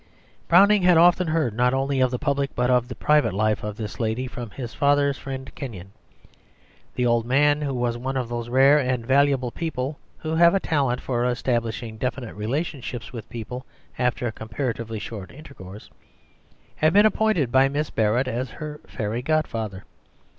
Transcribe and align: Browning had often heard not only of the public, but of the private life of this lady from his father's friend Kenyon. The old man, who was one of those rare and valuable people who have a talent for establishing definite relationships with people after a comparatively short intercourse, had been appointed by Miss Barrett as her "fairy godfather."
Browning 0.47 0.81
had 0.81 0.97
often 0.97 1.27
heard 1.27 1.53
not 1.53 1.75
only 1.75 1.99
of 2.01 2.09
the 2.09 2.17
public, 2.17 2.55
but 2.55 2.71
of 2.71 2.87
the 2.87 2.95
private 2.95 3.35
life 3.35 3.63
of 3.63 3.77
this 3.77 3.99
lady 3.99 4.25
from 4.25 4.49
his 4.49 4.73
father's 4.73 5.15
friend 5.19 5.53
Kenyon. 5.53 5.91
The 6.95 7.05
old 7.05 7.23
man, 7.23 7.61
who 7.61 7.75
was 7.75 7.99
one 7.99 8.17
of 8.17 8.27
those 8.27 8.49
rare 8.49 8.79
and 8.79 9.05
valuable 9.05 9.51
people 9.51 9.99
who 10.17 10.33
have 10.33 10.55
a 10.55 10.59
talent 10.59 11.01
for 11.01 11.23
establishing 11.25 11.99
definite 11.99 12.33
relationships 12.33 13.13
with 13.13 13.29
people 13.29 13.63
after 13.99 14.25
a 14.25 14.31
comparatively 14.31 14.97
short 14.97 15.29
intercourse, 15.31 15.91
had 16.77 16.93
been 16.93 17.05
appointed 17.05 17.51
by 17.51 17.69
Miss 17.69 17.91
Barrett 17.91 18.27
as 18.27 18.49
her 18.49 18.79
"fairy 18.87 19.21
godfather." 19.21 19.83